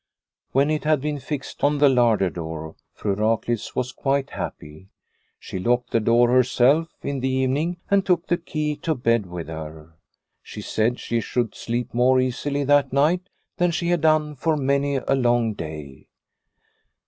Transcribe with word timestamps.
When 0.51 0.71
it 0.71 0.83
had 0.83 0.99
been 0.99 1.19
fixed 1.19 1.63
on 1.63 1.77
the 1.77 1.87
larder 1.87 2.31
door 2.31 2.75
Fru 2.91 3.13
Raklitz 3.15 3.75
was 3.75 3.91
quite 3.91 4.31
happy. 4.31 4.87
She 5.37 5.59
locked 5.59 5.91
the 5.91 5.99
door 5.99 6.29
herself 6.31 6.89
in 7.03 7.19
the 7.19 7.29
evening 7.29 7.77
and 7.87 8.03
took 8.03 8.25
the 8.25 8.37
key 8.37 8.75
to 8.77 8.95
bed 8.95 9.27
with 9.27 9.47
her. 9.47 9.93
She 10.41 10.61
said 10.61 10.99
she 10.99 11.21
should 11.21 11.53
sleep 11.53 11.93
more 11.93 12.19
easily 12.19 12.63
that 12.63 12.91
night 12.91 13.29
than 13.57 13.69
she 13.69 13.89
had 13.89 14.01
done 14.01 14.33
for 14.33 14.57
many 14.57 14.95
a 14.95 15.13
long 15.13 15.53
day. 15.53 16.07